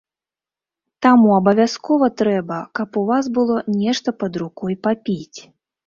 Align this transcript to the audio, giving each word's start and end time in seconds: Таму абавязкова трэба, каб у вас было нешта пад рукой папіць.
Таму 1.05 1.35
абавязкова 1.39 2.09
трэба, 2.23 2.59
каб 2.79 2.89
у 3.05 3.07
вас 3.13 3.33
было 3.39 3.61
нешта 3.87 4.19
пад 4.25 4.33
рукой 4.45 4.73
папіць. 4.89 5.39